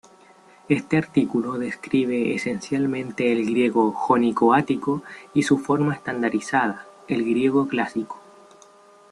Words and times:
Este 0.67 0.97
artículo 0.97 1.59
describe 1.59 2.33
esencialmente 2.33 3.31
el 3.31 3.45
griego 3.45 3.91
jónico-ático 3.91 5.03
y 5.35 5.43
su 5.43 5.59
forma 5.59 5.93
estandarizada, 5.93 6.87
el 7.07 7.21
griego 7.23 7.67
clásico. 7.67 8.19